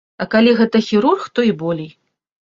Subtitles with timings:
[0.23, 1.89] А калі гэта хірург, то і болей.